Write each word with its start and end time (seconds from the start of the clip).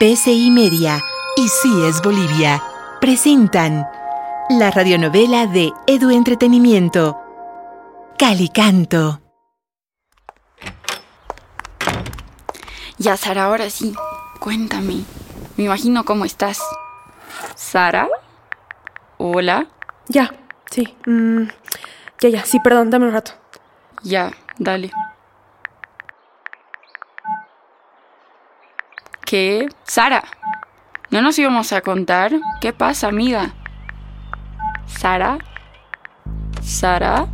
PCI 0.00 0.50
Media 0.50 0.98
y 1.36 1.46
Sí 1.46 1.84
es 1.84 2.00
Bolivia 2.00 2.62
presentan 3.02 3.86
la 4.48 4.70
radionovela 4.70 5.46
de 5.46 5.74
Edu 5.86 6.08
Entretenimiento, 6.08 7.20
Calicanto. 8.18 9.20
Ya, 12.96 13.18
Sara, 13.18 13.44
ahora 13.44 13.68
sí, 13.68 13.94
cuéntame. 14.38 15.04
Me 15.58 15.64
imagino 15.64 16.06
cómo 16.06 16.24
estás. 16.24 16.62
¿Sara? 17.54 18.08
¿Hola? 19.18 19.66
Ya, 20.08 20.34
sí. 20.70 20.96
mm, 21.04 21.42
ya, 22.22 22.28
ya, 22.30 22.44
sí, 22.46 22.58
perdón, 22.60 22.88
dame 22.88 23.04
un 23.04 23.12
rato. 23.12 23.32
Ya, 24.02 24.32
dale. 24.58 24.90
Sara, 29.84 30.24
¿no 31.10 31.22
nos 31.22 31.38
íbamos 31.38 31.72
a 31.72 31.82
contar? 31.82 32.32
¿Qué 32.60 32.72
pasa, 32.72 33.06
amiga? 33.06 33.52
¿Sara? 34.86 35.38
¿Sara? 36.60 37.28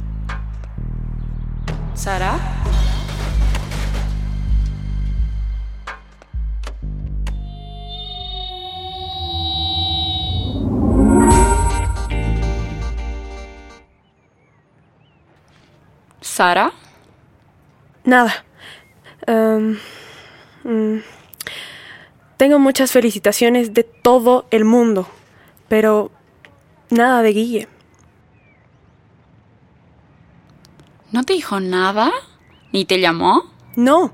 ¿Sara? 1.95 2.39
¿Sara? 16.21 16.73
Nada. 18.05 18.45
Mm, 19.27 19.79
tengo 22.37 22.59
muchas 22.59 22.93
felicitaciones 22.93 23.75
de 23.75 23.85
todo 23.85 24.47
el 24.51 24.65
mundo, 24.65 25.09
pero 25.69 26.11
nada 26.91 27.23
de 27.23 27.33
Guille. 27.33 27.69
¿No 31.13 31.25
te 31.25 31.33
dijo 31.33 31.61
nada? 31.61 32.13
¿Ni 32.73 32.85
te 32.85 33.01
llamó? 33.01 33.45
No. 33.75 34.13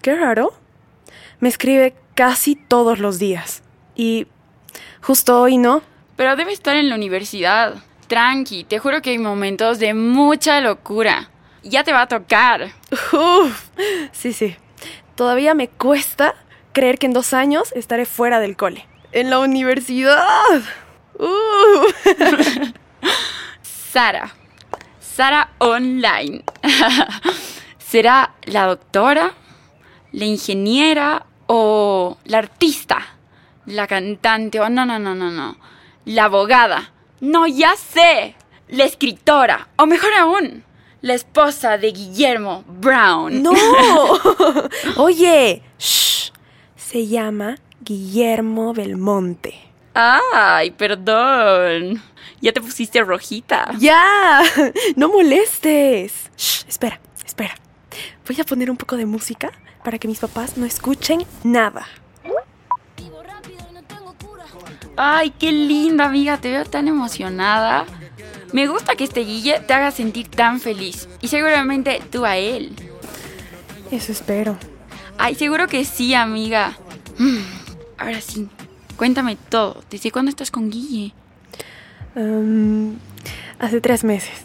Qué 0.00 0.14
raro. 0.14 0.54
Me 1.40 1.48
escribe 1.48 1.94
casi 2.14 2.56
todos 2.56 2.98
los 2.98 3.18
días. 3.18 3.62
Y 3.94 4.26
justo 5.02 5.40
hoy 5.40 5.58
no. 5.58 5.82
Pero 6.16 6.36
debe 6.36 6.52
estar 6.52 6.76
en 6.76 6.88
la 6.88 6.94
universidad. 6.94 7.82
Tranqui, 8.06 8.64
te 8.64 8.78
juro 8.78 9.02
que 9.02 9.10
hay 9.10 9.18
momentos 9.18 9.78
de 9.78 9.94
mucha 9.94 10.60
locura. 10.60 11.30
Ya 11.62 11.84
te 11.84 11.92
va 11.92 12.02
a 12.02 12.08
tocar. 12.08 12.72
Uf, 13.12 13.68
sí, 14.12 14.32
sí. 14.32 14.56
Todavía 15.14 15.54
me 15.54 15.68
cuesta 15.68 16.34
creer 16.72 16.98
que 16.98 17.06
en 17.06 17.12
dos 17.12 17.32
años 17.32 17.72
estaré 17.72 18.06
fuera 18.06 18.40
del 18.40 18.56
cole. 18.56 18.86
En 19.12 19.30
la 19.30 19.38
universidad. 19.38 20.62
Uh. 21.18 21.92
Sara. 23.62 24.34
Sara 25.00 25.50
Online. 25.58 26.44
¿Será 27.78 28.34
la 28.44 28.66
doctora, 28.66 29.34
la 30.12 30.24
ingeniera 30.24 31.26
o 31.46 32.16
la 32.24 32.38
artista? 32.38 32.98
La 33.66 33.86
cantante 33.86 34.58
o 34.60 34.70
no, 34.70 34.86
no, 34.86 34.98
no, 34.98 35.14
no, 35.14 35.30
no. 35.30 35.56
La 36.06 36.24
abogada. 36.24 36.92
No, 37.20 37.46
ya 37.46 37.74
sé. 37.76 38.34
La 38.68 38.84
escritora. 38.84 39.68
O 39.76 39.86
mejor 39.86 40.14
aún, 40.14 40.64
la 41.02 41.14
esposa 41.14 41.76
de 41.76 41.92
Guillermo 41.92 42.64
Brown. 42.66 43.42
No. 43.42 43.52
Oye, 44.96 45.62
shh. 45.78 46.11
Se 46.92 47.06
llama 47.06 47.56
Guillermo 47.80 48.74
Belmonte. 48.74 49.54
Ay, 49.94 50.72
perdón. 50.72 52.02
Ya 52.42 52.52
te 52.52 52.60
pusiste 52.60 53.00
rojita. 53.00 53.70
Ya, 53.78 54.42
no 54.96 55.08
molestes. 55.08 56.30
Shh, 56.36 56.66
espera, 56.68 57.00
espera. 57.24 57.54
Voy 58.28 58.38
a 58.38 58.44
poner 58.44 58.70
un 58.70 58.76
poco 58.76 58.98
de 58.98 59.06
música 59.06 59.52
para 59.82 59.96
que 59.96 60.06
mis 60.06 60.18
papás 60.18 60.58
no 60.58 60.66
escuchen 60.66 61.24
nada. 61.44 61.86
Ay, 64.94 65.30
qué 65.30 65.50
linda, 65.50 66.04
amiga. 66.04 66.36
Te 66.36 66.50
veo 66.50 66.66
tan 66.66 66.88
emocionada. 66.88 67.86
Me 68.52 68.66
gusta 68.66 68.96
que 68.96 69.04
este 69.04 69.20
Guille 69.20 69.60
te 69.60 69.72
haga 69.72 69.92
sentir 69.92 70.28
tan 70.28 70.60
feliz. 70.60 71.08
Y 71.22 71.28
seguramente 71.28 72.02
tú 72.10 72.26
a 72.26 72.36
él. 72.36 72.76
Eso 73.90 74.12
espero. 74.12 74.58
Ay, 75.18 75.34
seguro 75.36 75.68
que 75.68 75.84
sí, 75.84 76.14
amiga. 76.14 76.76
Mm, 77.22 77.38
Ahora 77.98 78.20
sí, 78.20 78.48
cuéntame 78.96 79.36
todo. 79.48 79.82
¿Desde 79.90 80.10
cuándo 80.10 80.28
estás 80.30 80.50
con 80.50 80.70
Guille? 80.70 81.14
Um, 82.16 82.96
hace 83.60 83.80
tres 83.80 84.02
meses. 84.02 84.44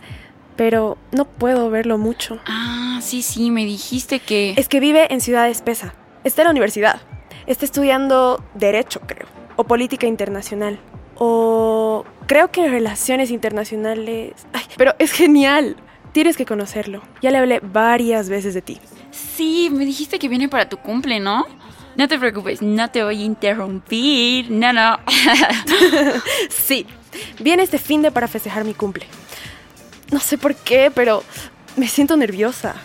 Pero 0.55 0.97
no 1.11 1.25
puedo 1.25 1.71
verlo 1.71 1.97
mucho. 1.97 2.39
Ah, 2.45 2.99
sí, 3.01 3.23
sí, 3.23 3.49
me 3.49 3.65
dijiste 3.65 4.19
que... 4.19 4.53
Es 4.57 4.67
que 4.69 4.79
vive 4.79 5.11
en 5.11 5.21
Ciudad 5.21 5.49
Espesa. 5.49 5.95
Está 6.23 6.43
en 6.43 6.45
la 6.45 6.51
universidad. 6.51 7.01
Está 7.47 7.65
estudiando 7.65 8.43
Derecho, 8.53 8.99
creo. 9.01 9.27
O 9.55 9.63
Política 9.63 10.05
Internacional. 10.05 10.79
O 11.15 12.05
creo 12.27 12.51
que 12.51 12.69
Relaciones 12.69 13.31
Internacionales. 13.31 14.33
Ay, 14.53 14.65
pero 14.77 14.94
es 14.99 15.11
genial. 15.11 15.77
Tienes 16.11 16.38
que 16.38 16.45
conocerlo. 16.45 17.01
Ya 17.23 17.31
le 17.31 17.39
hablé 17.39 17.59
varias 17.59 18.29
veces 18.29 18.53
de 18.53 18.61
ti. 18.61 18.79
Sí, 19.09 19.69
me 19.71 19.85
dijiste 19.85 20.19
que 20.19 20.29
viene 20.29 20.47
para 20.47 20.69
tu 20.69 20.77
cumple, 20.77 21.19
¿no? 21.19 21.45
No 21.97 22.08
te 22.08 22.18
preocupes, 22.19 22.62
no 22.62 22.90
te 22.91 23.03
voy 23.03 23.24
a 23.24 23.25
interrumpir. 23.25 24.52
No, 24.52 24.72
no. 24.72 25.00
Sí, 26.50 26.85
viene 27.40 27.63
este 27.63 27.80
fin 27.80 28.03
de 28.03 28.12
para 28.12 28.28
festejar 28.28 28.63
mi 28.63 28.75
cumple. 28.75 29.08
No 30.12 30.19
sé 30.19 30.38
por 30.38 30.53
qué, 30.56 30.91
pero 30.94 31.24
me 31.75 31.88
siento 31.88 32.16
nerviosa. 32.16 32.75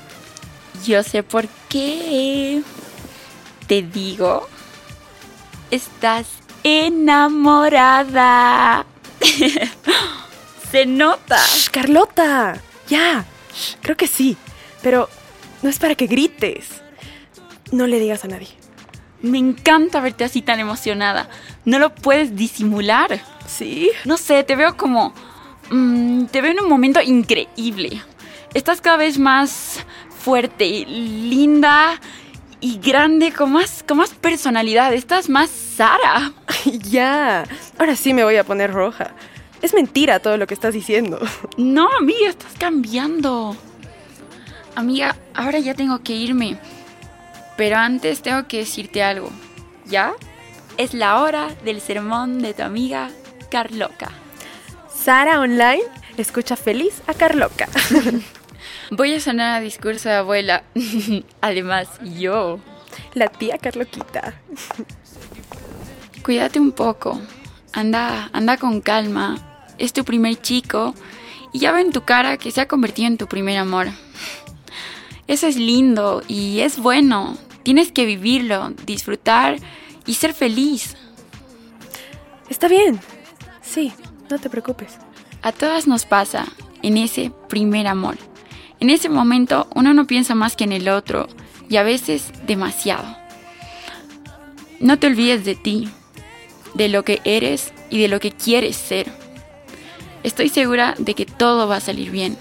Yo 0.86 1.02
sé 1.02 1.22
por 1.22 1.46
qué. 1.68 2.62
Te 3.66 3.82
digo, 3.82 4.48
estás 5.70 6.28
enamorada. 6.64 8.06
Se 10.70 10.86
nota. 10.86 11.36
Shh, 11.36 11.68
Carlota, 11.70 12.58
ya. 12.88 13.26
Shh, 13.54 13.76
creo 13.82 13.98
que 13.98 14.06
sí, 14.06 14.38
pero 14.82 15.10
no 15.60 15.68
es 15.68 15.78
para 15.78 15.94
que 15.96 16.06
grites. 16.06 16.80
No 17.72 17.86
le 17.86 18.00
digas 18.00 18.24
a 18.24 18.28
nadie. 18.28 18.61
Me 19.22 19.38
encanta 19.38 20.00
verte 20.00 20.24
así 20.24 20.42
tan 20.42 20.60
emocionada. 20.60 21.28
No 21.64 21.78
lo 21.78 21.94
puedes 21.94 22.36
disimular. 22.36 23.20
¿Sí? 23.46 23.90
No 24.04 24.16
sé, 24.16 24.42
te 24.42 24.56
veo 24.56 24.76
como... 24.76 25.14
mm, 25.70 26.26
te 26.26 26.40
veo 26.40 26.50
en 26.50 26.60
un 26.60 26.68
momento 26.68 27.00
increíble. 27.00 28.02
Estás 28.52 28.80
cada 28.80 28.96
vez 28.96 29.18
más 29.18 29.78
fuerte, 30.24 30.84
linda 30.86 32.00
y 32.60 32.78
grande, 32.78 33.32
con 33.32 33.52
más, 33.52 33.84
con 33.86 33.98
más 33.98 34.10
personalidad. 34.10 34.92
Estás 34.92 35.28
más 35.28 35.50
Sara. 35.50 36.32
ya. 36.64 37.44
Ahora 37.78 37.96
sí 37.96 38.12
me 38.14 38.24
voy 38.24 38.36
a 38.36 38.44
poner 38.44 38.72
roja. 38.72 39.12
Es 39.62 39.72
mentira 39.72 40.18
todo 40.18 40.36
lo 40.36 40.46
que 40.48 40.54
estás 40.54 40.74
diciendo. 40.74 41.20
No, 41.56 41.88
amiga, 41.96 42.28
estás 42.28 42.52
cambiando. 42.58 43.56
Amiga, 44.74 45.16
ahora 45.34 45.60
ya 45.60 45.74
tengo 45.74 46.02
que 46.02 46.14
irme. 46.14 46.58
Pero 47.56 47.76
antes 47.76 48.22
tengo 48.22 48.46
que 48.48 48.58
decirte 48.58 49.02
algo. 49.02 49.30
¿Ya? 49.86 50.14
Es 50.78 50.94
la 50.94 51.20
hora 51.20 51.48
del 51.64 51.80
sermón 51.80 52.40
de 52.40 52.54
tu 52.54 52.62
amiga 52.62 53.10
Carloca. 53.50 54.10
Sara 54.92 55.40
Online 55.40 55.82
escucha 56.16 56.56
feliz 56.56 57.02
a 57.06 57.14
Carloca. 57.14 57.68
Voy 58.90 59.14
a 59.14 59.20
sonar 59.20 59.58
a 59.58 59.60
discurso 59.60 60.08
de 60.08 60.16
abuela. 60.16 60.64
Además, 61.40 61.88
yo. 62.02 62.60
La 63.14 63.28
tía 63.28 63.58
Carloquita. 63.58 64.34
Cuídate 66.22 66.60
un 66.60 66.72
poco. 66.72 67.20
Anda, 67.72 68.30
anda 68.32 68.56
con 68.58 68.80
calma. 68.80 69.64
Es 69.78 69.92
tu 69.92 70.04
primer 70.04 70.40
chico 70.40 70.94
y 71.52 71.58
ya 71.58 71.72
ve 71.72 71.80
en 71.80 71.92
tu 71.92 72.02
cara 72.02 72.36
que 72.36 72.50
se 72.50 72.60
ha 72.60 72.68
convertido 72.68 73.08
en 73.08 73.18
tu 73.18 73.26
primer 73.26 73.58
amor. 73.58 73.88
Eso 75.32 75.46
es 75.46 75.56
lindo 75.56 76.22
y 76.28 76.60
es 76.60 76.78
bueno. 76.78 77.38
Tienes 77.62 77.90
que 77.90 78.04
vivirlo, 78.04 78.74
disfrutar 78.84 79.56
y 80.04 80.12
ser 80.12 80.34
feliz. 80.34 80.94
Está 82.50 82.68
bien. 82.68 83.00
Sí, 83.62 83.94
no 84.28 84.38
te 84.38 84.50
preocupes. 84.50 84.98
A 85.40 85.50
todas 85.52 85.86
nos 85.86 86.04
pasa 86.04 86.44
en 86.82 86.98
ese 86.98 87.32
primer 87.48 87.86
amor. 87.86 88.18
En 88.78 88.90
ese 88.90 89.08
momento 89.08 89.68
uno 89.74 89.94
no 89.94 90.06
piensa 90.06 90.34
más 90.34 90.54
que 90.54 90.64
en 90.64 90.72
el 90.72 90.90
otro 90.90 91.28
y 91.66 91.78
a 91.78 91.82
veces 91.82 92.30
demasiado. 92.46 93.16
No 94.80 94.98
te 94.98 95.06
olvides 95.06 95.46
de 95.46 95.54
ti, 95.54 95.88
de 96.74 96.90
lo 96.90 97.06
que 97.06 97.22
eres 97.24 97.72
y 97.88 98.02
de 98.02 98.08
lo 98.08 98.20
que 98.20 98.32
quieres 98.32 98.76
ser. 98.76 99.10
Estoy 100.24 100.50
segura 100.50 100.94
de 100.98 101.14
que 101.14 101.24
todo 101.24 101.68
va 101.68 101.76
a 101.76 101.80
salir 101.80 102.10
bien. 102.10 102.36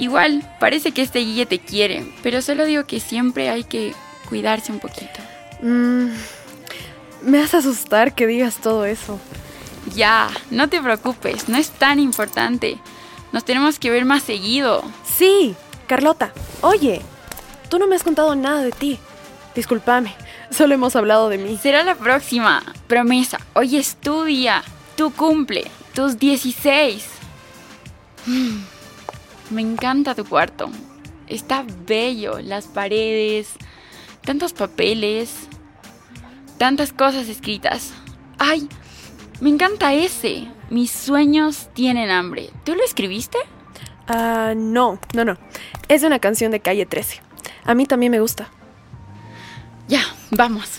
Igual, 0.00 0.42
parece 0.58 0.92
que 0.92 1.02
este 1.02 1.18
Guille 1.18 1.44
te 1.44 1.58
quiere, 1.58 2.10
pero 2.22 2.40
solo 2.40 2.64
digo 2.64 2.86
que 2.86 3.00
siempre 3.00 3.50
hay 3.50 3.64
que 3.64 3.94
cuidarse 4.30 4.72
un 4.72 4.80
poquito. 4.80 5.20
Mm, 5.60 6.08
me 7.20 7.42
hace 7.42 7.58
asustar 7.58 8.14
que 8.14 8.26
digas 8.26 8.56
todo 8.62 8.86
eso. 8.86 9.20
Ya, 9.94 10.30
no 10.50 10.70
te 10.70 10.80
preocupes, 10.80 11.50
no 11.50 11.58
es 11.58 11.68
tan 11.70 12.00
importante. 12.00 12.78
Nos 13.32 13.44
tenemos 13.44 13.78
que 13.78 13.90
ver 13.90 14.06
más 14.06 14.22
seguido. 14.22 14.82
Sí, 15.04 15.54
Carlota, 15.86 16.32
oye, 16.62 17.02
tú 17.68 17.78
no 17.78 17.86
me 17.86 17.94
has 17.94 18.02
contado 18.02 18.34
nada 18.34 18.62
de 18.62 18.72
ti. 18.72 18.98
Discúlpame, 19.54 20.14
solo 20.50 20.72
hemos 20.72 20.96
hablado 20.96 21.28
de 21.28 21.36
mí. 21.36 21.58
Será 21.58 21.82
la 21.82 21.94
próxima. 21.94 22.62
Promesa, 22.86 23.38
hoy 23.52 23.76
es 23.76 23.96
tu 23.96 24.24
día, 24.24 24.64
tu 24.96 25.12
cumple, 25.12 25.70
tus 25.92 26.18
16. 26.18 27.04
Mm, 28.24 28.60
Me 29.50 29.60
encanta 29.62 30.14
tu 30.14 30.24
cuarto. 30.24 30.70
Está 31.26 31.64
bello, 31.86 32.40
las 32.40 32.66
paredes, 32.66 33.50
tantos 34.24 34.52
papeles, 34.52 35.48
tantas 36.58 36.92
cosas 36.92 37.28
escritas. 37.28 37.92
¡Ay! 38.38 38.68
Me 39.40 39.50
encanta 39.50 39.94
ese. 39.94 40.48
Mis 40.70 40.90
sueños 40.90 41.68
tienen 41.72 42.10
hambre. 42.10 42.50
¿Tú 42.64 42.74
lo 42.74 42.84
escribiste? 42.84 43.38
Ah, 44.06 44.54
no, 44.56 45.00
no, 45.14 45.24
no. 45.24 45.36
Es 45.88 46.02
de 46.02 46.06
una 46.06 46.18
canción 46.18 46.52
de 46.52 46.60
calle 46.60 46.86
13. 46.86 47.20
A 47.64 47.74
mí 47.74 47.86
también 47.86 48.12
me 48.12 48.20
gusta. 48.20 48.48
Ya, 49.88 50.02
vamos. 50.30 50.78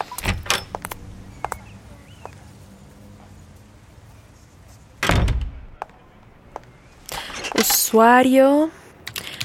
Usuario 7.92 8.72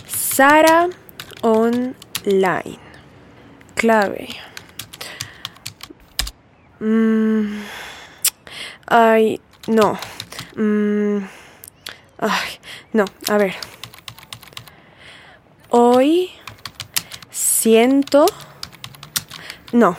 Sara 0.06 0.88
Online. 1.42 2.78
Clave. 3.74 4.28
Mm, 6.78 7.64
ay, 8.86 9.40
no. 9.66 9.98
Mm, 10.54 11.26
ay, 12.18 12.48
no, 12.92 13.04
a 13.28 13.36
ver. 13.36 13.54
Hoy 15.70 16.30
siento... 17.30 18.26
No. 19.72 19.96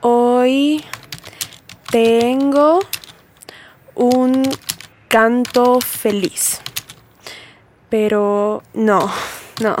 Hoy 0.00 0.84
tengo 1.90 2.78
un 3.96 4.44
canto 5.08 5.80
feliz. 5.80 6.60
Pero 7.88 8.62
no, 8.74 9.10
no. 9.60 9.76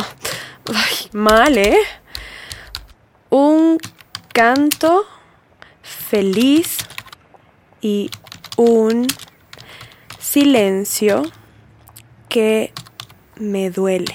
Mal, 1.12 1.58
¿eh? 1.58 1.78
Un 3.30 3.78
canto 4.32 5.04
feliz 5.82 6.78
y 7.80 8.10
un 8.56 9.06
silencio 10.18 11.22
que 12.28 12.72
me 13.36 13.70
duele. 13.70 14.14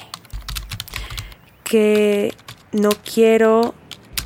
Que 1.63 2.33
no 2.71 2.89
quiero 2.89 3.75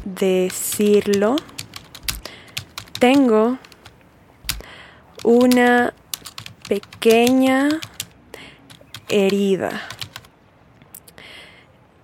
decirlo. 0.03 1.35
Tengo 2.99 3.57
una 5.23 5.93
pequeña 6.67 7.69
herida 9.07 9.87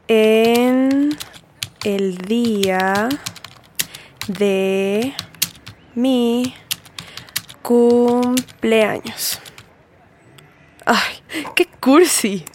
en 0.07 1.17
el 1.83 2.17
día 2.17 3.09
de 4.27 5.13
mi 5.95 6.53
cumpleaños. 7.61 9.39
Ay, 10.85 11.23
qué 11.55 11.67
cursi. 11.79 12.45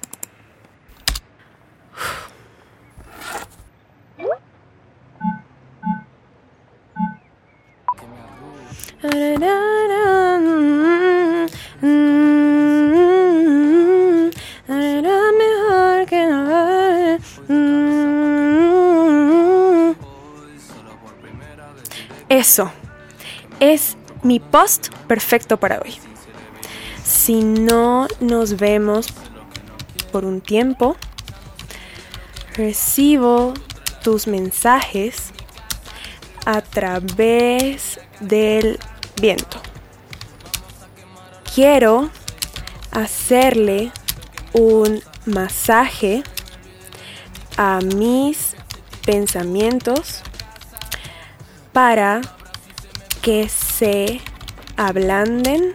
Eso 22.47 22.71
es 23.59 23.97
mi 24.23 24.39
post 24.39 24.91
perfecto 25.09 25.57
para 25.57 25.81
hoy. 25.81 25.97
Si 27.05 27.43
no 27.43 28.07
nos 28.21 28.57
vemos 28.57 29.09
por 30.13 30.25
un 30.25 30.41
tiempo, 30.41 30.97
recibo 32.55 33.53
tus 34.05 34.29
mensajes 34.29 35.33
a 36.45 36.63
través 36.63 37.99
del 38.21 38.79
viento. 39.21 39.61
Quiero 41.53 42.11
hacerle 42.93 43.91
un 44.53 45.03
masaje 45.25 46.23
a 47.57 47.81
mis 47.81 48.55
pensamientos 49.05 50.23
para 51.73 52.23
que 53.27 53.49
se 53.49 54.21
ablanden, 54.77 55.75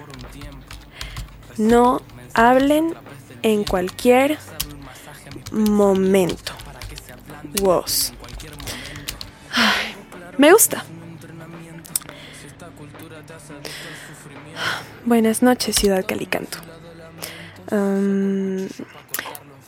no 1.57 2.01
hablen 2.33 2.95
en 3.41 3.65
cualquier 3.65 4.37
momento. 5.51 6.53
Ay, 9.51 9.95
me 10.37 10.53
gusta. 10.53 10.85
Buenas 15.03 15.43
noches, 15.43 15.75
Ciudad 15.75 16.05
Calicanto. 16.07 16.57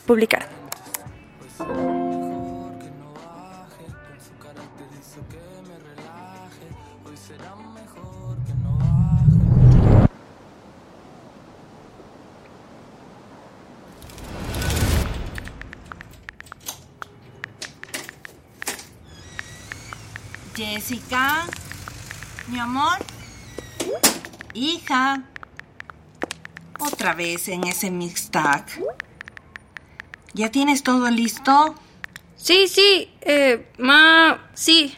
Publicar. 0.06 0.53
Jessica, 20.54 21.46
mi 22.48 22.60
amor. 22.60 22.98
Hija. 24.54 25.24
Otra 26.78 27.14
vez 27.14 27.48
en 27.48 27.64
ese 27.64 27.90
mixtac. 27.90 28.80
¿Ya 30.32 30.50
tienes 30.50 30.82
todo 30.82 31.10
listo? 31.10 31.74
Sí, 32.36 32.68
sí, 32.68 33.10
eh, 33.22 33.68
ma, 33.78 34.48
sí. 34.54 34.96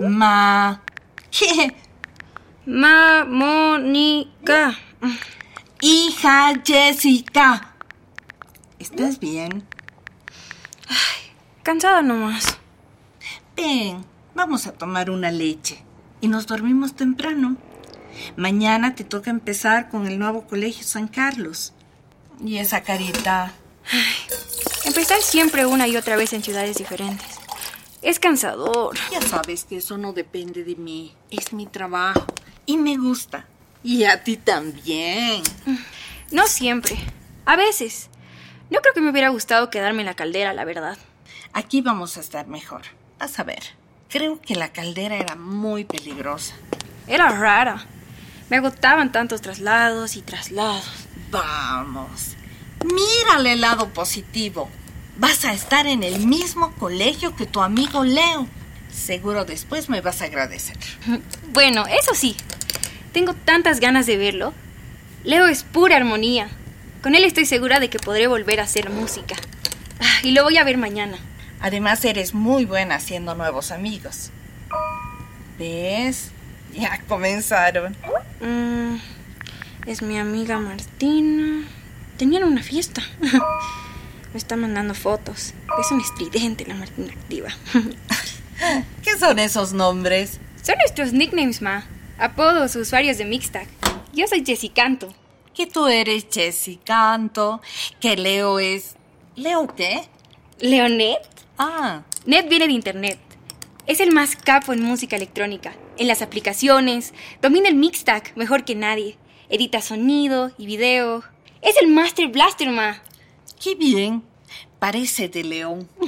Ma. 0.00 0.82
¿Qué? 1.30 1.76
Ma, 2.66 3.24
Mónica. 3.24 4.76
Hija 5.80 6.54
Jessica. 6.64 7.74
¿Estás 8.78 9.18
bien? 9.20 9.64
Cansada 11.62 12.02
nomás. 12.02 12.58
Ven, 13.54 14.04
vamos 14.34 14.66
a 14.66 14.72
tomar 14.72 15.10
una 15.10 15.30
leche. 15.30 15.82
Y 16.20 16.28
nos 16.28 16.46
dormimos 16.46 16.94
temprano. 16.94 17.56
Mañana 18.36 18.94
te 18.94 19.04
toca 19.04 19.30
empezar 19.30 19.88
con 19.88 20.06
el 20.06 20.18
nuevo 20.18 20.46
colegio 20.46 20.84
San 20.84 21.08
Carlos. 21.08 21.72
Y 22.44 22.58
esa 22.58 22.82
carita. 22.82 23.52
Empezar 24.84 25.20
siempre 25.22 25.66
una 25.66 25.88
y 25.88 25.96
otra 25.96 26.16
vez 26.16 26.32
en 26.32 26.42
ciudades 26.42 26.76
diferentes. 26.76 27.38
Es 28.02 28.18
cansador. 28.18 28.96
Ya 29.10 29.20
sabes 29.22 29.64
que 29.64 29.76
eso 29.76 29.96
no 29.96 30.12
depende 30.12 30.64
de 30.64 30.76
mí. 30.76 31.14
Es 31.30 31.52
mi 31.52 31.66
trabajo. 31.66 32.26
Y 32.66 32.76
me 32.76 32.96
gusta. 32.96 33.46
Y 33.82 34.04
a 34.04 34.22
ti 34.22 34.36
también. 34.36 35.42
No 36.30 36.46
siempre. 36.46 36.96
A 37.44 37.56
veces. 37.56 38.08
No 38.70 38.80
creo 38.80 38.94
que 38.94 39.00
me 39.00 39.10
hubiera 39.10 39.28
gustado 39.28 39.70
quedarme 39.70 40.00
en 40.00 40.06
la 40.06 40.14
caldera, 40.14 40.54
la 40.54 40.64
verdad. 40.64 40.96
Aquí 41.52 41.82
vamos 41.82 42.16
a 42.16 42.20
estar 42.20 42.46
mejor. 42.46 42.82
Vas 43.18 43.38
a 43.38 43.44
ver. 43.44 43.81
Creo 44.12 44.42
que 44.42 44.56
la 44.56 44.70
caldera 44.70 45.16
era 45.16 45.36
muy 45.36 45.86
peligrosa. 45.86 46.54
Era 47.06 47.30
rara. 47.30 47.86
Me 48.50 48.58
agotaban 48.58 49.10
tantos 49.10 49.40
traslados 49.40 50.16
y 50.16 50.20
traslados. 50.20 50.84
Vamos. 51.30 52.34
Mírale 52.84 53.54
el 53.54 53.62
lado 53.62 53.88
positivo. 53.88 54.68
Vas 55.16 55.46
a 55.46 55.54
estar 55.54 55.86
en 55.86 56.02
el 56.02 56.26
mismo 56.26 56.72
colegio 56.72 57.34
que 57.36 57.46
tu 57.46 57.62
amigo 57.62 58.04
Leo. 58.04 58.46
Seguro 58.92 59.46
después 59.46 59.88
me 59.88 60.02
vas 60.02 60.20
a 60.20 60.26
agradecer. 60.26 60.76
Bueno, 61.54 61.86
eso 61.86 62.14
sí. 62.14 62.36
Tengo 63.14 63.32
tantas 63.32 63.80
ganas 63.80 64.04
de 64.04 64.18
verlo. 64.18 64.52
Leo 65.24 65.46
es 65.46 65.62
pura 65.62 65.96
armonía. 65.96 66.48
Con 67.02 67.14
él 67.14 67.24
estoy 67.24 67.46
segura 67.46 67.80
de 67.80 67.88
que 67.88 67.98
podré 67.98 68.26
volver 68.26 68.60
a 68.60 68.64
hacer 68.64 68.90
música. 68.90 69.36
Ah, 70.00 70.20
y 70.22 70.32
lo 70.32 70.44
voy 70.44 70.58
a 70.58 70.64
ver 70.64 70.76
mañana. 70.76 71.16
Además, 71.62 72.04
eres 72.04 72.34
muy 72.34 72.64
buena 72.64 72.96
haciendo 72.96 73.36
nuevos 73.36 73.70
amigos. 73.70 74.30
¿Ves? 75.58 76.32
Ya 76.74 77.00
comenzaron. 77.06 77.96
Mm, 78.40 78.96
es 79.86 80.02
mi 80.02 80.18
amiga 80.18 80.58
Martina. 80.58 81.64
Tenían 82.16 82.42
una 82.44 82.62
fiesta. 82.64 83.02
Me 84.32 84.38
está 84.38 84.56
mandando 84.56 84.94
fotos. 84.94 85.54
Es 85.80 85.92
un 85.92 86.00
estridente 86.00 86.66
la 86.66 86.74
Martina 86.74 87.12
activa. 87.12 87.50
¿Qué 89.02 89.16
son 89.18 89.38
esos 89.38 89.72
nombres? 89.72 90.40
Son 90.62 90.74
nuestros 90.78 91.12
nicknames, 91.12 91.62
ma. 91.62 91.84
Apodos, 92.18 92.74
usuarios 92.74 93.18
de 93.18 93.24
Mixtag. 93.24 93.68
Yo 94.12 94.26
soy 94.26 94.44
Jessie 94.44 94.70
Canto. 94.70 95.14
Que 95.54 95.66
tú 95.66 95.86
eres 95.86 96.26
Jessie 96.28 96.80
Canto. 96.84 97.60
Que 98.00 98.16
Leo 98.16 98.58
es. 98.58 98.96
¿Leo 99.36 99.72
qué? 99.76 100.08
¿Leonet? 100.60 101.31
Ah. 101.64 102.02
Net 102.26 102.48
viene 102.48 102.66
de 102.66 102.72
internet. 102.72 103.20
Es 103.86 104.00
el 104.00 104.10
más 104.10 104.34
capo 104.34 104.72
en 104.72 104.82
música 104.82 105.14
electrónica, 105.14 105.76
en 105.96 106.08
las 106.08 106.20
aplicaciones, 106.20 107.14
domina 107.40 107.68
el 107.68 107.76
mixtag 107.76 108.36
mejor 108.36 108.64
que 108.64 108.74
nadie, 108.74 109.16
edita 109.48 109.80
sonido 109.80 110.50
y 110.58 110.66
video. 110.66 111.22
Es 111.60 111.76
el 111.80 111.86
Master 111.86 112.26
Blaster, 112.26 112.68
ma. 112.68 113.00
Qué 113.62 113.76
bien. 113.76 114.24
Parece 114.80 115.28
de 115.28 115.44
león. 115.44 115.88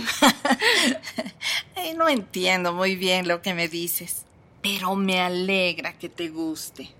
No 1.97 2.09
entiendo 2.09 2.73
muy 2.73 2.97
bien 2.97 3.29
lo 3.29 3.41
que 3.41 3.55
me 3.55 3.69
dices, 3.69 4.25
pero 4.63 4.97
me 4.97 5.21
alegra 5.21 5.93
que 5.93 6.09
te 6.09 6.29
guste. 6.29 6.91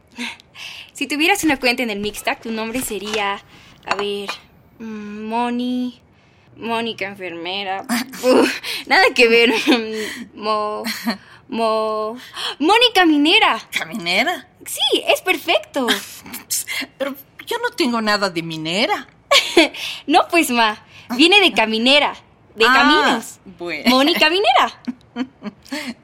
Si 0.93 1.09
tuvieras 1.09 1.43
una 1.43 1.59
cuenta 1.59 1.83
en 1.83 1.91
el 1.91 1.99
Mixtag, 1.99 2.41
tu 2.41 2.53
nombre 2.53 2.81
sería, 2.81 3.43
a 3.87 3.95
ver, 3.97 4.29
mm, 4.79 5.25
Moni, 5.25 6.01
Mónica 6.57 7.07
enfermera. 7.07 7.85
Uf, 8.23 8.61
nada 8.87 9.05
que 9.15 9.29
ver. 9.29 9.53
Mo, 10.35 10.83
mo, 11.49 12.17
Mónica 12.59 13.05
minera. 13.07 13.61
¿Caminera? 13.77 14.49
Sí, 14.67 15.03
es 15.09 15.21
perfecto. 15.21 15.87
Pero 16.99 17.15
yo 17.47 17.57
no 17.59 17.71
tengo 17.77 18.01
nada 18.01 18.31
de 18.31 18.43
minera. 18.43 19.09
No, 20.07 20.29
pues 20.31 20.51
ma, 20.51 20.85
viene 21.17 21.41
de 21.41 21.53
caminera, 21.53 22.15
de 22.55 22.65
Ah, 22.67 22.73
caminos. 22.75 23.39
bueno. 23.59 23.91
Mónica 23.91 24.31
minera. 24.31 24.81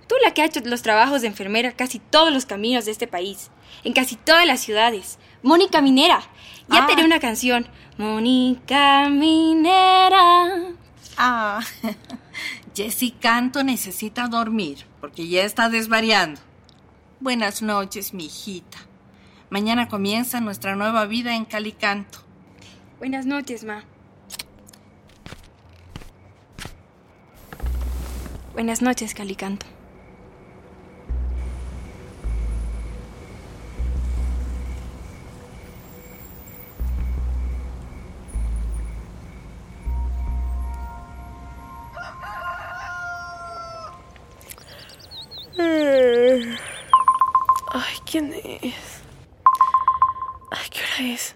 Tú 0.09 0.15
la 0.25 0.33
que 0.35 0.43
ha 0.43 0.47
hecho 0.47 0.61
los 0.65 0.83
trabajos 0.83 1.23
de 1.23 1.29
enfermera 1.29 1.73
casi 1.73 1.99
todos 2.01 2.33
los 2.33 2.45
caminos 2.47 2.85
de 2.87 2.91
este 2.93 3.07
país, 3.07 3.51
en 3.85 3.93
casi 3.93 4.17
todas 4.17 4.47
las 4.47 4.61
ciudades. 4.61 5.19
Mónica 5.43 5.81
minera. 5.81 6.21
Ya 6.69 6.87
Ah. 6.87 7.05
una 7.05 7.19
canción. 7.21 7.67
Mónica 7.99 9.09
minera. 9.09 10.73
Ah, 11.17 11.61
Jessie 12.75 13.13
Canto 13.21 13.63
necesita 13.65 14.29
dormir 14.29 14.87
porque 15.01 15.29
ya 15.29 15.43
está 15.45 15.69
desvariando. 15.69 16.41
Buenas 17.21 17.61
noches, 17.63 18.15
mi 18.15 18.27
hijita. 18.27 18.79
Mañana 19.51 19.89
comienza 19.89 20.41
nuestra 20.41 20.77
nueva 20.77 21.05
vida 21.07 21.35
en 21.35 21.45
Calicanto. 21.45 22.21
Buenas 22.99 23.27
noches, 23.27 23.65
ma. 23.65 23.85
Buenas 28.53 28.81
noches, 28.83 29.15
Calicanto. 29.15 29.67
Es? 51.01 51.35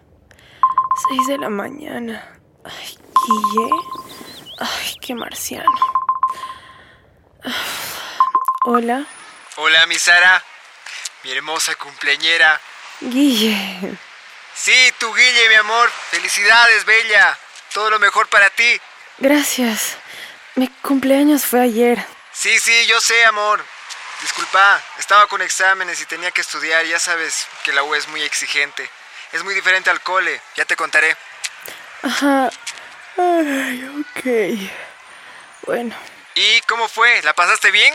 Seis 1.09 1.27
de 1.27 1.39
la 1.39 1.49
mañana. 1.49 2.39
Ay, 2.65 2.99
Guille. 3.27 3.71
Ay, 4.61 4.95
qué 5.01 5.15
marciano. 5.15 5.69
Hola, 8.65 9.05
Hola, 9.57 9.87
mi 9.87 9.99
Sara, 9.99 10.43
mi 11.23 11.31
hermosa 11.33 11.75
cumpleañera. 11.77 12.61
Guille. 13.01 13.97
Sí, 14.55 14.93
tu 14.99 15.13
Guille, 15.15 15.49
mi 15.49 15.55
amor. 15.57 15.91
Felicidades, 16.11 16.85
bella. 16.85 17.39
Todo 17.73 17.91
lo 17.91 17.99
mejor 17.99 18.29
para 18.29 18.51
ti. 18.51 18.81
Gracias. 19.19 19.97
Mi 20.55 20.69
cumpleaños 20.69 21.45
fue 21.45 21.61
ayer. 21.63 22.05
Sí, 22.33 22.59
sí, 22.59 22.87
yo 22.87 23.01
sé, 23.01 23.25
amor. 23.27 23.65
Disculpa, 24.23 24.81
estaba 24.99 25.27
con 25.27 25.43
exámenes 25.43 26.01
y 26.01 26.07
tenía 26.07 26.31
que 26.31 26.41
estudiar. 26.41 26.85
Ya 26.87 26.99
sabes 26.99 27.47
que 27.65 27.73
la 27.73 27.83
U 27.83 27.95
es 27.95 28.09
muy 28.09 28.23
exigente. 28.23 28.89
Es 29.35 29.43
muy 29.43 29.53
diferente 29.53 29.91
al 29.91 30.01
cole. 30.01 30.41
Ya 30.55 30.65
te 30.65 30.77
contaré. 30.77 31.17
Ajá. 32.03 32.51
Ay, 33.19 33.91
ok. 34.01 35.67
Bueno. 35.67 35.93
¿Y 36.37 36.61
cómo 36.69 36.89
fue? 36.89 37.21
¿La 37.23 37.33
pasaste 37.33 37.73
bien? 37.73 37.93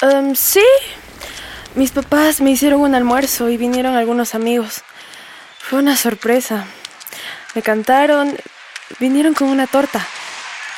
Em, 0.00 0.36
sí. 0.36 0.64
Mis 1.74 1.90
papás 1.90 2.40
me 2.40 2.50
hicieron 2.52 2.82
un 2.82 2.94
almuerzo 2.94 3.48
y 3.48 3.56
vinieron 3.56 3.96
algunos 3.96 4.36
amigos. 4.36 4.84
Fue 5.58 5.80
una 5.80 5.96
sorpresa. 5.96 6.66
Me 7.54 7.62
cantaron, 7.62 8.38
vinieron 9.00 9.34
con 9.34 9.48
una 9.48 9.66
torta. 9.66 10.06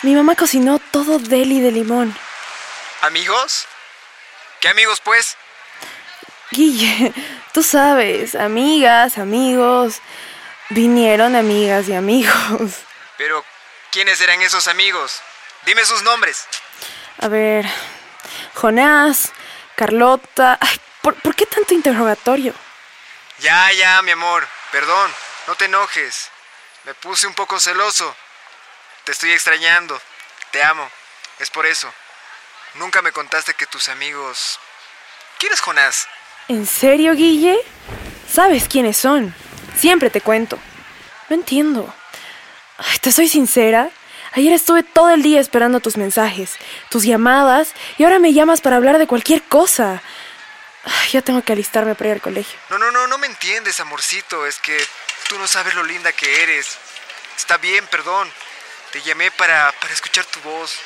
Mi 0.00 0.14
mamá 0.14 0.36
cocinó 0.36 0.78
todo 0.78 1.18
deli 1.18 1.60
de 1.60 1.70
limón. 1.70 2.16
¿Amigos? 3.02 3.66
¿Qué 4.60 4.68
amigos, 4.68 5.02
pues? 5.02 5.36
Guille, 6.50 7.12
tú 7.52 7.62
sabes, 7.62 8.34
amigas, 8.34 9.18
amigos. 9.18 10.00
Vinieron 10.70 11.34
amigas 11.34 11.88
y 11.88 11.94
amigos. 11.94 12.80
Pero, 13.18 13.44
¿quiénes 13.90 14.20
eran 14.20 14.40
esos 14.42 14.68
amigos? 14.68 15.20
Dime 15.66 15.84
sus 15.84 16.02
nombres. 16.02 16.46
A 17.18 17.28
ver, 17.28 17.66
Jonás, 18.54 19.32
Carlota. 19.74 20.58
Ay, 20.60 20.80
¿por, 21.02 21.14
por 21.16 21.34
qué 21.34 21.46
tanto 21.46 21.74
interrogatorio? 21.74 22.54
Ya, 23.40 23.72
ya, 23.72 24.00
mi 24.02 24.12
amor. 24.12 24.46
Perdón, 24.70 25.12
no 25.46 25.54
te 25.56 25.64
enojes. 25.64 26.30
Me 26.84 26.94
puse 26.94 27.26
un 27.26 27.34
poco 27.34 27.58
celoso. 27.58 28.14
Te 29.04 29.12
estoy 29.12 29.32
extrañando. 29.32 30.00
Te 30.50 30.62
amo. 30.62 30.88
Es 31.38 31.50
por 31.50 31.66
eso. 31.66 31.92
Nunca 32.74 33.02
me 33.02 33.12
contaste 33.12 33.54
que 33.54 33.66
tus 33.66 33.88
amigos... 33.88 34.60
¿Quién 35.38 35.52
es 35.52 35.60
Jonás? 35.60 36.06
¿En 36.50 36.66
serio, 36.66 37.14
Guille? 37.14 37.56
¿Sabes 38.28 38.66
quiénes 38.66 38.96
son? 38.96 39.32
Siempre 39.78 40.10
te 40.10 40.20
cuento. 40.20 40.58
No 41.28 41.36
entiendo. 41.36 41.94
Te 43.00 43.12
soy 43.12 43.28
sincera. 43.28 43.88
Ayer 44.32 44.52
estuve 44.52 44.82
todo 44.82 45.10
el 45.10 45.22
día 45.22 45.38
esperando 45.38 45.78
tus 45.78 45.96
mensajes, 45.96 46.56
tus 46.88 47.04
llamadas, 47.04 47.72
y 47.98 48.02
ahora 48.02 48.18
me 48.18 48.32
llamas 48.32 48.62
para 48.62 48.78
hablar 48.78 48.98
de 48.98 49.06
cualquier 49.06 49.44
cosa. 49.44 50.02
Ay, 50.82 51.10
ya 51.12 51.22
tengo 51.22 51.40
que 51.42 51.52
alistarme 51.52 51.94
para 51.94 52.10
ir 52.10 52.14
al 52.14 52.20
colegio. 52.20 52.58
No, 52.68 52.78
no, 52.78 52.90
no, 52.90 53.06
no 53.06 53.16
me 53.16 53.28
entiendes, 53.28 53.78
amorcito. 53.78 54.44
Es 54.44 54.58
que 54.58 54.76
tú 55.28 55.38
no 55.38 55.46
sabes 55.46 55.76
lo 55.76 55.84
linda 55.84 56.10
que 56.10 56.42
eres. 56.42 56.78
Está 57.36 57.58
bien, 57.58 57.86
perdón. 57.86 58.28
Te 58.90 59.00
llamé 59.02 59.30
para, 59.30 59.70
para 59.80 59.94
escuchar 59.94 60.24
tu 60.24 60.40
voz, 60.40 60.80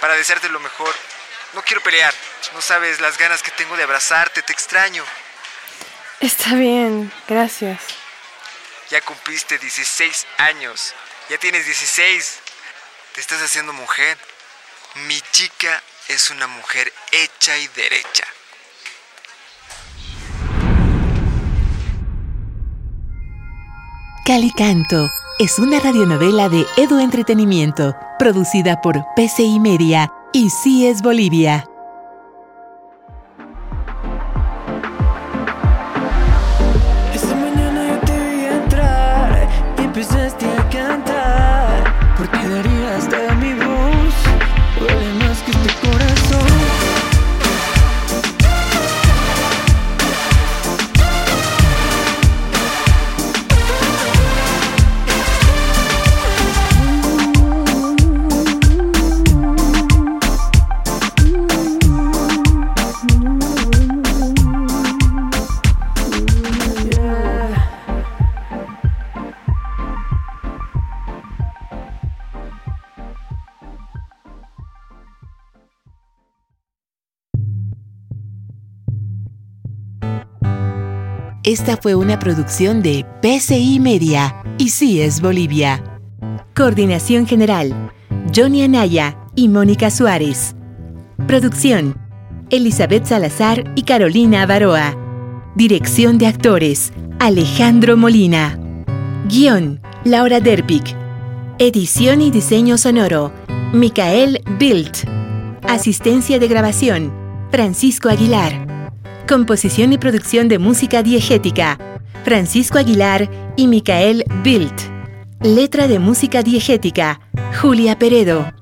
para 0.00 0.14
desearte 0.14 0.48
lo 0.48 0.60
mejor. 0.60 0.94
No 1.54 1.62
quiero 1.62 1.82
pelear. 1.82 2.14
No 2.54 2.60
sabes 2.62 3.00
las 3.00 3.18
ganas 3.18 3.42
que 3.42 3.50
tengo 3.50 3.76
de 3.76 3.82
abrazarte. 3.82 4.42
Te 4.42 4.52
extraño. 4.52 5.04
Está 6.20 6.54
bien, 6.54 7.12
gracias. 7.28 7.80
Ya 8.90 9.00
cumpliste 9.02 9.58
16 9.58 10.26
años. 10.38 10.94
Ya 11.28 11.38
tienes 11.38 11.66
16. 11.66 12.38
Te 13.14 13.20
estás 13.20 13.42
haciendo 13.42 13.72
mujer. 13.72 14.16
Mi 15.06 15.20
chica 15.32 15.82
es 16.08 16.30
una 16.30 16.46
mujer 16.46 16.92
hecha 17.10 17.56
y 17.58 17.68
derecha. 17.68 18.24
Calicanto 24.24 25.10
es 25.38 25.58
una 25.58 25.80
radionovela 25.80 26.48
de 26.48 26.64
Edu 26.76 27.00
Entretenimiento, 27.00 27.96
producida 28.18 28.80
por 28.80 29.04
PCI 29.16 29.58
Media 29.58 30.10
y 30.32 30.50
CIES 30.50 31.02
Bolivia. 31.02 31.71
Esta 81.44 81.76
fue 81.76 81.96
una 81.96 82.20
producción 82.20 82.82
de 82.82 83.04
PCI 83.20 83.80
Media 83.80 84.44
y 84.58 84.68
sí 84.68 85.00
es 85.00 85.20
Bolivia. 85.20 85.82
Coordinación 86.54 87.26
General, 87.26 87.90
Johnny 88.32 88.62
Anaya 88.62 89.18
y 89.34 89.48
Mónica 89.48 89.90
Suárez. 89.90 90.54
Producción, 91.26 91.96
Elizabeth 92.50 93.06
Salazar 93.06 93.72
y 93.74 93.82
Carolina 93.82 94.42
Avaroa. 94.42 94.96
Dirección 95.56 96.16
de 96.16 96.28
actores, 96.28 96.92
Alejandro 97.18 97.96
Molina. 97.96 98.56
Guión, 99.28 99.80
Laura 100.04 100.38
Derpic. 100.38 100.96
Edición 101.58 102.22
y 102.22 102.30
diseño 102.30 102.78
sonoro, 102.78 103.32
Micael 103.72 104.44
Bildt. 104.60 105.08
Asistencia 105.66 106.38
de 106.38 106.46
grabación, 106.46 107.12
Francisco 107.50 108.10
Aguilar. 108.10 108.71
Composición 109.28 109.92
y 109.92 109.98
producción 109.98 110.48
de 110.48 110.58
música 110.58 111.02
diegética, 111.02 111.78
Francisco 112.24 112.78
Aguilar 112.78 113.30
y 113.56 113.68
Micael 113.68 114.24
Bildt. 114.42 114.74
Letra 115.40 115.86
de 115.86 116.00
música 116.00 116.42
diegética, 116.42 117.20
Julia 117.60 117.98
Peredo. 117.98 118.52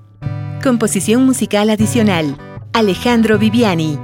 Composición 0.63 1.25
musical 1.25 1.71
adicional, 1.71 2.37
Alejandro 2.75 3.39
Viviani. 3.39 3.99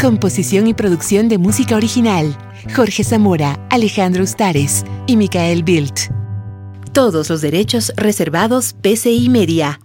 Composición 0.00 0.68
y 0.68 0.74
producción 0.74 1.28
de 1.28 1.36
música 1.36 1.76
original, 1.76 2.36
Jorge 2.74 3.04
Zamora, 3.04 3.58
Alejandro 3.68 4.24
Ustares 4.24 4.84
y 5.06 5.16
Micael 5.16 5.64
Bildt. 5.64 6.10
Todos 6.92 7.28
los 7.28 7.42
derechos 7.42 7.92
reservados 7.94 8.74
PCI 8.80 9.28
Media. 9.28 9.80